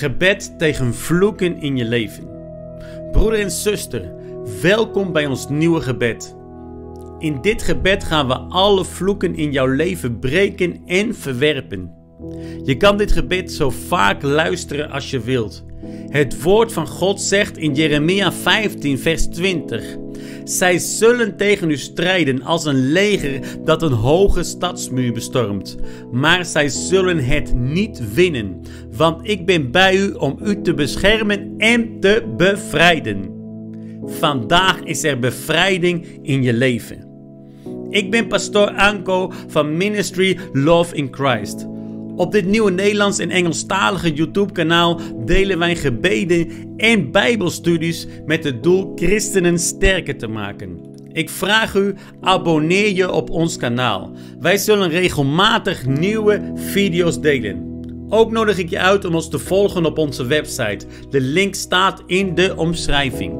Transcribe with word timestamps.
Gebed 0.00 0.58
tegen 0.58 0.94
vloeken 0.94 1.60
in 1.60 1.76
je 1.76 1.84
leven. 1.84 2.28
Broeder 3.12 3.40
en 3.40 3.50
zuster, 3.50 4.12
welkom 4.62 5.12
bij 5.12 5.26
ons 5.26 5.48
nieuwe 5.48 5.80
gebed. 5.80 6.36
In 7.18 7.40
dit 7.40 7.62
gebed 7.62 8.04
gaan 8.04 8.26
we 8.26 8.34
alle 8.34 8.84
vloeken 8.84 9.34
in 9.34 9.52
jouw 9.52 9.66
leven 9.66 10.18
breken 10.18 10.82
en 10.86 11.14
verwerpen. 11.14 11.94
Je 12.64 12.76
kan 12.76 12.96
dit 12.96 13.12
gebed 13.12 13.52
zo 13.52 13.70
vaak 13.70 14.22
luisteren 14.22 14.90
als 14.90 15.10
je 15.10 15.20
wilt. 15.20 15.64
Het 16.08 16.42
woord 16.42 16.72
van 16.72 16.86
God 16.86 17.20
zegt 17.20 17.58
in 17.58 17.74
Jeremia 17.74 18.32
15, 18.32 18.98
vers 18.98 19.26
20: 19.26 19.96
Zij 20.44 20.78
zullen 20.78 21.36
tegen 21.36 21.70
u 21.70 21.76
strijden 21.76 22.42
als 22.42 22.64
een 22.64 22.92
leger 22.92 23.40
dat 23.64 23.82
een 23.82 23.92
hoge 23.92 24.42
stadsmuur 24.42 25.12
bestormt, 25.12 25.76
maar 26.12 26.44
zij 26.44 26.68
zullen 26.68 27.24
het 27.24 27.54
niet 27.54 28.14
winnen, 28.14 28.60
want 28.96 29.28
ik 29.28 29.46
ben 29.46 29.70
bij 29.70 29.96
u 29.96 30.12
om 30.12 30.38
u 30.42 30.60
te 30.60 30.74
beschermen 30.74 31.54
en 31.58 32.00
te 32.00 32.34
bevrijden. 32.36 33.38
Vandaag 34.04 34.82
is 34.82 35.04
er 35.04 35.18
bevrijding 35.18 36.06
in 36.22 36.42
je 36.42 36.52
leven. 36.52 37.08
Ik 37.90 38.10
ben 38.10 38.26
pastoor 38.26 38.70
Anko 38.70 39.32
van 39.46 39.76
Ministry 39.76 40.38
Love 40.52 40.96
in 40.96 41.08
Christ. 41.10 41.66
Op 42.20 42.32
dit 42.32 42.46
nieuwe 42.46 42.70
Nederlands 42.70 43.18
en 43.18 43.30
Engelstalige 43.30 44.12
YouTube-kanaal 44.12 45.00
delen 45.24 45.58
wij 45.58 45.76
gebeden 45.76 46.48
en 46.76 47.10
Bijbelstudies 47.10 48.06
met 48.26 48.44
het 48.44 48.62
doel 48.62 48.92
christenen 48.94 49.58
sterker 49.58 50.18
te 50.18 50.26
maken. 50.26 50.80
Ik 51.12 51.30
vraag 51.30 51.74
u, 51.74 51.94
abonneer 52.20 52.94
je 52.94 53.10
op 53.10 53.30
ons 53.30 53.56
kanaal. 53.56 54.10
Wij 54.40 54.56
zullen 54.56 54.88
regelmatig 54.88 55.86
nieuwe 55.86 56.52
video's 56.54 57.20
delen. 57.20 57.82
Ook 58.08 58.30
nodig 58.30 58.58
ik 58.58 58.70
je 58.70 58.78
uit 58.78 59.04
om 59.04 59.14
ons 59.14 59.30
te 59.30 59.38
volgen 59.38 59.84
op 59.84 59.98
onze 59.98 60.26
website. 60.26 60.86
De 61.10 61.20
link 61.20 61.54
staat 61.54 62.02
in 62.06 62.34
de 62.34 62.56
omschrijving. 62.56 63.32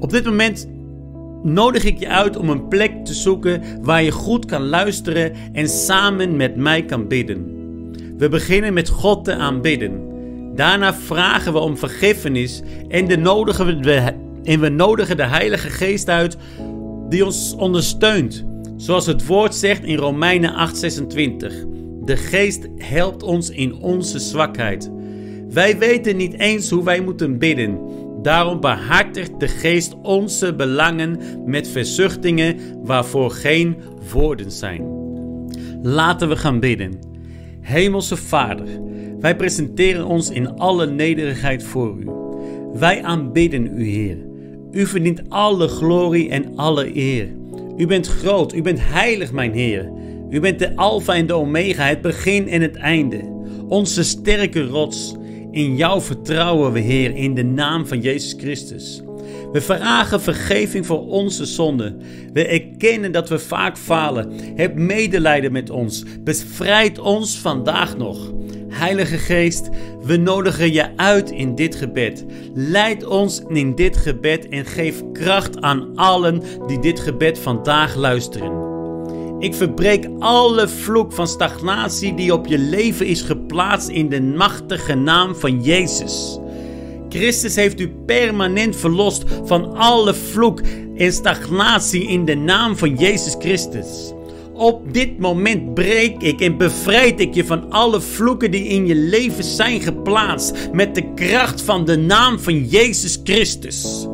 Op 0.00 0.10
dit 0.10 0.24
moment 0.24 0.68
nodig 1.42 1.84
ik 1.84 1.98
je 1.98 2.08
uit 2.08 2.36
om 2.36 2.48
een 2.48 2.68
plek 2.68 3.04
te 3.04 3.14
zoeken 3.14 3.62
waar 3.82 4.02
je 4.02 4.10
goed 4.10 4.44
kan 4.44 4.68
luisteren 4.68 5.32
en 5.52 5.68
samen 5.68 6.36
met 6.36 6.56
mij 6.56 6.84
kan 6.84 7.08
bidden. 7.08 7.58
We 8.18 8.28
beginnen 8.28 8.72
met 8.72 8.88
God 8.88 9.24
te 9.24 9.34
aanbidden. 9.34 10.08
Daarna 10.54 10.94
vragen 10.94 11.52
we 11.52 11.58
om 11.58 11.76
vergiffenis 11.76 12.62
en, 12.88 13.20
nodigen 13.20 13.82
we, 13.82 14.12
en 14.42 14.60
we 14.60 14.68
nodigen 14.68 15.16
de 15.16 15.26
Heilige 15.26 15.70
Geest 15.70 16.08
uit 16.08 16.36
die 17.08 17.24
ons 17.24 17.54
ondersteunt. 17.54 18.44
Zoals 18.76 19.06
het 19.06 19.26
woord 19.26 19.54
zegt 19.54 19.84
in 19.84 19.96
Romeinen 19.96 20.52
8:26. 20.52 21.68
De 22.04 22.16
Geest 22.16 22.68
helpt 22.76 23.22
ons 23.22 23.50
in 23.50 23.74
onze 23.74 24.18
zwakheid. 24.18 24.90
Wij 25.50 25.78
weten 25.78 26.16
niet 26.16 26.38
eens 26.38 26.70
hoe 26.70 26.84
wij 26.84 27.00
moeten 27.00 27.38
bidden. 27.38 27.78
Daarom 28.22 28.60
behartigt 28.60 29.40
de 29.40 29.48
Geest 29.48 29.94
onze 30.02 30.54
belangen 30.54 31.18
met 31.46 31.68
verzuchtingen 31.68 32.56
waarvoor 32.82 33.30
geen 33.30 33.76
woorden 34.12 34.50
zijn. 34.50 34.98
Laten 35.82 36.28
we 36.28 36.36
gaan 36.36 36.60
bidden. 36.60 36.98
Hemelse 37.60 38.16
Vader, 38.16 38.66
wij 39.20 39.36
presenteren 39.36 40.06
ons 40.06 40.30
in 40.30 40.56
alle 40.56 40.86
nederigheid 40.86 41.62
voor 41.62 41.96
U. 41.98 42.08
Wij 42.78 43.02
aanbidden 43.02 43.78
U, 43.78 43.84
Heer. 43.84 44.16
U 44.70 44.86
verdient 44.86 45.22
alle 45.28 45.68
glorie 45.68 46.28
en 46.28 46.56
alle 46.56 46.96
eer. 46.96 47.28
U 47.76 47.86
bent 47.86 48.06
groot, 48.06 48.54
U 48.54 48.62
bent 48.62 48.78
heilig, 48.82 49.32
mijn 49.32 49.52
Heer. 49.52 49.92
U 50.30 50.40
bent 50.40 50.58
de 50.58 50.76
Alpha 50.76 51.14
en 51.14 51.26
de 51.26 51.32
Omega, 51.32 51.84
het 51.84 52.00
begin 52.00 52.48
en 52.48 52.62
het 52.62 52.76
einde. 52.76 53.20
Onze 53.68 54.04
sterke 54.04 54.66
rots. 54.66 55.14
In 55.50 55.76
jou 55.76 56.02
vertrouwen 56.02 56.72
we, 56.72 56.80
Heer, 56.80 57.16
in 57.16 57.34
de 57.34 57.44
naam 57.44 57.86
van 57.86 58.00
Jezus 58.00 58.34
Christus. 58.38 59.02
We 59.52 59.60
vragen 59.60 60.20
vergeving 60.20 60.86
voor 60.86 61.06
onze 61.06 61.44
zonden. 61.44 62.00
We 62.32 62.46
erkennen 62.46 63.12
dat 63.12 63.28
we 63.28 63.38
vaak 63.38 63.78
falen. 63.78 64.32
Heb 64.54 64.74
medelijden 64.74 65.52
met 65.52 65.70
ons. 65.70 66.04
Bevrijd 66.20 66.98
ons 66.98 67.38
vandaag 67.38 67.96
nog. 67.96 68.32
Heilige 68.68 69.18
Geest, 69.18 69.68
we 70.02 70.16
nodigen 70.16 70.72
je 70.72 70.96
uit 70.96 71.30
in 71.30 71.54
dit 71.54 71.74
gebed. 71.74 72.24
Leid 72.54 73.06
ons 73.06 73.42
in 73.48 73.74
dit 73.74 73.96
gebed 73.96 74.48
en 74.48 74.64
geef 74.64 75.02
kracht 75.12 75.60
aan 75.60 75.96
allen 75.96 76.42
die 76.66 76.78
dit 76.78 77.00
gebed 77.00 77.38
vandaag 77.38 77.94
luisteren. 77.94 78.68
Ik 79.38 79.54
verbreek 79.54 80.08
alle 80.18 80.68
vloek 80.68 81.12
van 81.12 81.26
stagnatie 81.26 82.14
die 82.14 82.32
op 82.32 82.46
je 82.46 82.58
leven 82.58 83.06
is 83.06 83.22
geplaatst 83.22 83.39
in 83.88 84.08
de 84.08 84.22
machtige 84.22 84.94
naam 84.94 85.34
van 85.34 85.62
Jezus. 85.62 86.38
Christus 87.08 87.54
heeft 87.54 87.80
u 87.80 87.88
permanent 88.06 88.76
verlost 88.76 89.24
van 89.44 89.76
alle 89.76 90.14
vloek 90.14 90.60
en 90.96 91.12
stagnatie 91.12 92.08
in 92.08 92.24
de 92.24 92.34
naam 92.34 92.76
van 92.76 92.94
Jezus 92.94 93.34
Christus. 93.38 94.12
Op 94.54 94.92
dit 94.92 95.18
moment 95.18 95.74
breek 95.74 96.22
ik 96.22 96.40
en 96.40 96.56
bevrijd 96.56 97.20
ik 97.20 97.34
je 97.34 97.44
van 97.44 97.70
alle 97.70 98.00
vloeken 98.00 98.50
die 98.50 98.64
in 98.64 98.86
je 98.86 98.94
leven 98.94 99.44
zijn 99.44 99.80
geplaatst 99.80 100.68
met 100.72 100.94
de 100.94 101.14
kracht 101.14 101.62
van 101.62 101.84
de 101.84 101.96
naam 101.96 102.38
van 102.38 102.64
Jezus 102.64 103.20
Christus. 103.24 104.06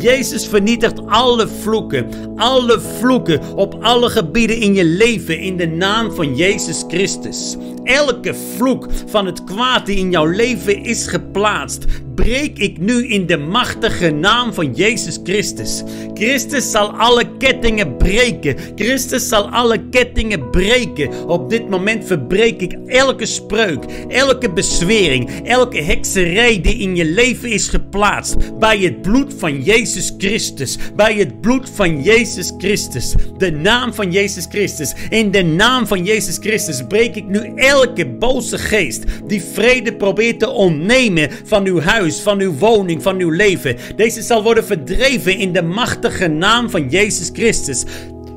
Jezus 0.00 0.46
vernietigt 0.46 1.06
alle 1.06 1.48
vloeken, 1.48 2.08
alle 2.36 2.80
vloeken 2.80 3.40
op 3.56 3.76
alle 3.80 4.10
gebieden 4.10 4.60
in 4.60 4.74
je 4.74 4.84
leven 4.84 5.38
in 5.38 5.56
de 5.56 5.66
naam 5.66 6.12
van 6.12 6.36
Jezus 6.36 6.84
Christus. 6.88 7.56
Elke 7.84 8.34
vloek 8.56 8.86
van 9.06 9.26
het 9.26 9.44
kwaad 9.44 9.86
die 9.86 9.96
in 9.96 10.10
jouw 10.10 10.26
leven 10.26 10.84
is 10.84 11.06
geplaatst, 11.06 11.84
breek 12.16 12.58
ik 12.58 12.78
nu 12.78 13.08
in 13.08 13.26
de 13.26 13.36
machtige 13.36 14.10
naam 14.10 14.54
van 14.54 14.72
Jezus 14.72 15.18
Christus. 15.22 15.82
Christus 16.14 16.70
zal 16.70 16.90
alle 16.90 17.36
kettingen 17.38 17.96
breken. 17.96 18.56
Christus 18.74 19.28
zal 19.28 19.48
alle 19.48 19.88
kettingen 19.90 20.50
breken. 20.50 21.28
Op 21.28 21.50
dit 21.50 21.68
moment 21.68 22.06
verbreek 22.06 22.60
ik 22.60 22.76
elke 22.86 23.26
spreuk, 23.26 23.84
elke 24.08 24.52
bezwering, 24.52 25.30
elke 25.44 25.82
hekserij 25.82 26.60
die 26.60 26.78
in 26.78 26.96
je 26.96 27.04
leven 27.04 27.50
is 27.50 27.68
geplaatst. 27.68 28.58
Bij 28.58 28.78
het 28.78 29.02
bloed 29.02 29.34
van 29.38 29.62
Jezus 29.62 30.14
Christus. 30.18 30.78
Bij 30.96 31.14
het 31.14 31.40
bloed 31.40 31.70
van 31.74 32.02
Jezus 32.02 32.52
Christus. 32.58 33.14
De 33.38 33.50
naam 33.50 33.94
van 33.94 34.12
Jezus 34.12 34.46
Christus. 34.48 34.94
In 35.08 35.30
de 35.30 35.42
naam 35.42 35.86
van 35.86 36.04
Jezus 36.04 36.36
Christus 36.40 36.82
breek 36.88 37.16
ik 37.16 37.26
nu 37.26 37.52
elke 37.54 38.06
boze 38.06 38.58
geest 38.58 39.04
die 39.26 39.42
vrede 39.42 39.96
probeert 39.96 40.38
te 40.38 40.48
ontnemen 40.48 41.30
van 41.44 41.66
uw 41.66 41.80
huis 41.80 42.05
van 42.14 42.40
uw 42.40 42.52
woning, 42.52 43.02
van 43.02 43.18
uw 43.18 43.30
leven. 43.30 43.76
Deze 43.96 44.22
zal 44.22 44.42
worden 44.42 44.64
verdreven 44.64 45.38
in 45.38 45.52
de 45.52 45.62
machtige 45.62 46.26
naam 46.26 46.70
van 46.70 46.88
Jezus 46.88 47.30
Christus. 47.32 47.84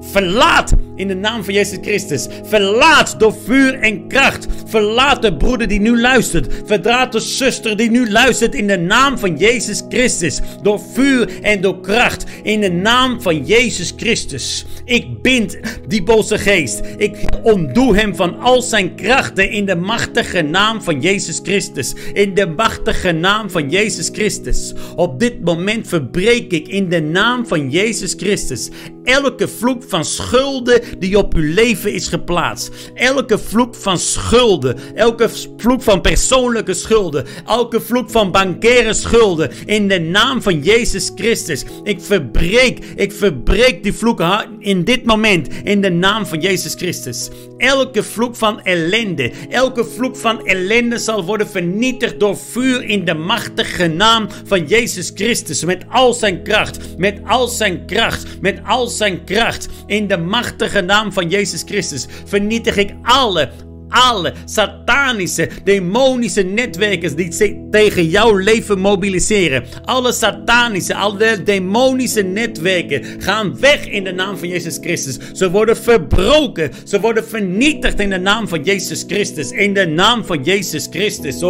Verlaat 0.00 0.72
in 1.02 1.08
de 1.08 1.14
naam 1.14 1.44
van 1.44 1.54
Jezus 1.54 1.78
Christus. 1.80 2.26
Verlaat 2.44 3.14
door 3.18 3.34
vuur 3.44 3.74
en 3.74 4.08
kracht. 4.08 4.46
Verlaat 4.66 5.22
de 5.22 5.36
broeder 5.36 5.68
die 5.68 5.80
nu 5.80 6.00
luistert. 6.00 6.54
Verlaat 6.66 7.12
de 7.12 7.20
zuster 7.20 7.76
die 7.76 7.90
nu 7.90 8.10
luistert 8.10 8.54
in 8.54 8.66
de 8.66 8.78
naam 8.78 9.18
van 9.18 9.36
Jezus 9.36 9.82
Christus. 9.88 10.40
Door 10.62 10.80
vuur 10.92 11.28
en 11.42 11.60
door 11.60 11.80
kracht. 11.80 12.24
In 12.42 12.60
de 12.60 12.70
naam 12.70 13.22
van 13.22 13.44
Jezus 13.44 13.92
Christus. 13.96 14.64
Ik 14.84 15.22
bind 15.22 15.58
die 15.88 16.02
boze 16.02 16.38
geest. 16.38 16.80
Ik 16.96 17.16
ontdoe 17.42 17.96
hem 17.96 18.16
van 18.16 18.38
al 18.38 18.62
zijn 18.62 18.94
krachten 18.94 19.50
in 19.50 19.64
de 19.64 19.76
machtige 19.76 20.42
naam 20.42 20.82
van 20.82 21.00
Jezus 21.00 21.40
Christus. 21.42 21.94
In 22.12 22.34
de 22.34 22.46
machtige 22.46 23.12
naam 23.12 23.50
van 23.50 23.70
Jezus 23.70 24.08
Christus. 24.12 24.72
Op 24.96 25.20
dit 25.20 25.44
moment 25.44 25.88
verbreek 25.88 26.52
ik 26.52 26.68
in 26.68 26.88
de 26.88 27.00
naam 27.00 27.46
van 27.46 27.70
Jezus 27.70 28.14
Christus 28.16 28.70
elke 29.04 29.48
vloek 29.48 29.82
van 29.82 30.04
schulden 30.04 30.80
die 30.98 31.18
op 31.18 31.34
uw 31.34 31.54
leven 31.54 31.92
is 31.92 32.08
geplaatst. 32.08 32.70
Elke 32.94 33.38
vloek 33.38 33.74
van 33.74 33.98
schulden. 33.98 34.76
Elke 34.94 35.30
vloek 35.56 35.82
van 35.82 36.00
persoonlijke 36.00 36.74
schulden. 36.74 37.26
Elke 37.46 37.80
vloek 37.80 38.10
van 38.10 38.30
bankaire 38.30 38.94
schulden. 38.94 39.50
In 39.66 39.88
de 39.88 40.00
naam 40.00 40.42
van 40.42 40.62
Jezus 40.62 41.10
Christus. 41.14 41.64
Ik 41.82 42.00
verbreek, 42.00 42.78
ik 42.96 43.12
verbreek 43.12 43.82
die 43.82 43.92
vloek 43.92 44.20
in 44.58 44.84
dit 44.84 45.04
moment. 45.04 45.48
In 45.64 45.80
de 45.80 45.90
naam 45.90 46.26
van 46.26 46.40
Jezus 46.40 46.74
Christus. 46.74 47.28
Elke 47.56 48.02
vloek 48.02 48.36
van 48.36 48.62
ellende. 48.62 49.32
Elke 49.50 49.84
vloek 49.84 50.16
van 50.16 50.46
ellende 50.46 50.98
zal 50.98 51.24
worden 51.24 51.48
vernietigd 51.48 52.20
door 52.20 52.36
vuur 52.36 52.84
in 52.84 53.04
de 53.04 53.14
machtige 53.14 53.86
naam 53.86 54.28
van 54.44 54.66
Jezus 54.66 55.12
Christus. 55.14 55.64
Met 55.64 55.84
al 55.90 56.14
zijn 56.14 56.42
kracht. 56.42 56.98
Met 56.98 57.18
al 57.24 57.48
zijn 57.48 57.86
kracht. 57.86 58.40
Met 58.40 58.60
al 58.64 58.86
zijn 58.86 59.24
kracht. 59.24 59.68
In 59.86 60.08
de 60.08 60.16
machtige 60.18 60.71
naam 60.80 61.12
van 61.12 61.28
Jezus 61.28 61.62
Christus 61.66 62.06
vernietig 62.24 62.76
ik 62.76 62.94
alle 63.02 63.50
alle 63.92 64.32
satanische, 64.44 65.48
demonische 65.64 66.42
netwerken 66.42 67.16
die 67.16 67.30
tegen 67.70 68.08
jouw 68.08 68.36
leven 68.36 68.78
mobiliseren. 68.78 69.64
Alle 69.84 70.12
satanische, 70.12 70.94
alle 70.94 71.42
demonische 71.42 72.22
netwerken 72.22 73.04
gaan 73.18 73.60
weg 73.60 73.86
in 73.86 74.04
de 74.04 74.12
naam 74.12 74.36
van 74.36 74.48
Jezus 74.48 74.78
Christus. 74.80 75.18
Ze 75.32 75.50
worden 75.50 75.76
verbroken. 75.76 76.70
Ze 76.84 77.00
worden 77.00 77.24
vernietigd 77.24 78.00
in 78.00 78.10
de 78.10 78.18
naam 78.18 78.48
van 78.48 78.62
Jezus 78.62 79.04
Christus. 79.06 79.50
In 79.50 79.74
de 79.74 79.86
naam 79.86 80.24
van 80.24 80.42
Jezus 80.42 80.86
Christus. 80.90 81.40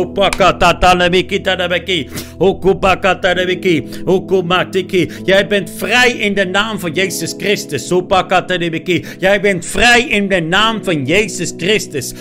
Jij 5.24 5.46
bent 5.46 5.70
vrij 5.76 6.10
in 6.10 6.34
de 6.34 6.46
naam 6.46 6.78
van 6.78 6.92
Jezus 6.92 7.34
Christus. 7.38 7.88
Jij 9.18 9.40
bent 9.40 9.66
vrij 9.66 10.02
in 10.08 10.28
de 10.28 10.40
naam 10.40 10.84
van 10.84 11.04
Jezus 11.04 11.52
Christus. 11.56 12.12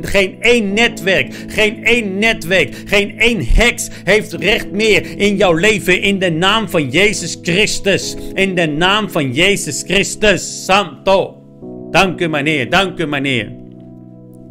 Geen 0.00 0.36
één 0.40 0.72
netwerk, 0.72 1.34
geen 1.48 1.84
één 1.84 2.18
netwerk, 2.18 2.74
geen 2.84 3.18
één 3.18 3.46
heks 3.46 3.88
heeft 4.04 4.32
recht 4.32 4.70
meer 4.70 5.18
in 5.18 5.36
jouw 5.36 5.54
leven. 5.54 6.02
In 6.02 6.18
de 6.18 6.30
naam 6.30 6.68
van 6.68 6.88
Jezus 6.88 7.38
Christus. 7.42 8.16
In 8.34 8.54
de 8.54 8.66
naam 8.66 9.10
van 9.10 9.32
Jezus 9.32 9.82
Christus. 9.86 10.64
Santo. 10.64 11.36
Dank 11.90 12.20
u, 12.20 12.28
meneer. 12.28 12.70
Dank 12.70 12.98
u, 12.98 13.06
meneer. 13.06 13.52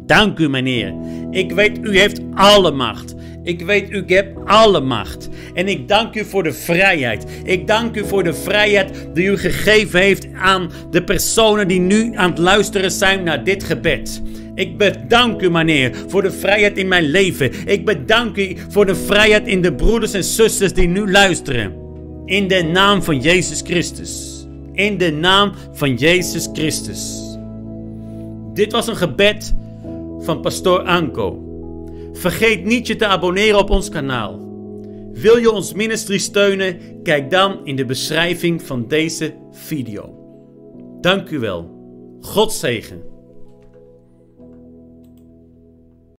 Dank 0.08 0.38
u, 0.38 0.48
meneer. 0.48 0.94
Ik 1.30 1.52
weet, 1.52 1.78
u 1.82 1.98
heeft 1.98 2.20
alle 2.34 2.70
macht. 2.70 3.14
Ik 3.42 3.60
weet, 3.60 3.90
u 3.90 4.04
hebt 4.06 4.38
alle 4.44 4.80
macht. 4.80 5.28
En 5.54 5.68
ik 5.68 5.88
dank 5.88 6.14
u 6.14 6.24
voor 6.24 6.42
de 6.42 6.52
vrijheid. 6.52 7.26
Ik 7.44 7.66
dank 7.66 7.96
u 7.96 8.04
voor 8.04 8.24
de 8.24 8.34
vrijheid 8.34 9.08
die 9.14 9.26
u 9.26 9.36
gegeven 9.36 10.00
heeft 10.00 10.28
aan 10.34 10.70
de 10.90 11.04
personen 11.04 11.68
die 11.68 11.80
nu 11.80 12.16
aan 12.16 12.30
het 12.30 12.38
luisteren 12.38 12.90
zijn 12.90 13.24
naar 13.24 13.44
dit 13.44 13.64
gebed. 13.64 14.22
Ik 14.54 14.78
bedank 14.78 15.42
u, 15.42 15.50
meneer, 15.50 15.92
voor 16.06 16.22
de 16.22 16.32
vrijheid 16.32 16.78
in 16.78 16.88
mijn 16.88 17.04
leven. 17.04 17.50
Ik 17.66 17.84
bedank 17.84 18.36
u 18.36 18.56
voor 18.68 18.86
de 18.86 18.96
vrijheid 18.96 19.46
in 19.46 19.62
de 19.62 19.74
broeders 19.74 20.12
en 20.12 20.24
zusters 20.24 20.72
die 20.72 20.88
nu 20.88 21.10
luisteren. 21.10 21.72
In 22.24 22.48
de 22.48 22.62
naam 22.62 23.02
van 23.02 23.20
Jezus 23.20 23.60
Christus. 23.60 24.46
In 24.72 24.98
de 24.98 25.12
naam 25.12 25.52
van 25.72 25.94
Jezus 25.94 26.48
Christus. 26.52 27.22
Dit 28.54 28.72
was 28.72 28.86
een 28.86 28.96
gebed 28.96 29.54
van 30.28 30.40
Pastoor 30.40 30.82
Anko. 30.82 31.42
Vergeet 32.12 32.64
niet 32.64 32.86
je 32.86 32.96
te 32.96 33.06
abonneren 33.06 33.58
op 33.58 33.70
ons 33.70 33.88
kanaal. 33.88 34.40
Wil 35.12 35.36
je 35.36 35.50
ons 35.50 35.72
ministry 35.72 36.18
steunen? 36.18 37.02
Kijk 37.02 37.30
dan 37.30 37.60
in 37.64 37.76
de 37.76 37.84
beschrijving 37.84 38.62
van 38.62 38.88
deze 38.88 39.34
video. 39.50 40.14
Dank 41.00 41.30
u 41.30 41.38
wel. 41.38 41.70
God 42.20 42.52
zegen. 42.52 43.02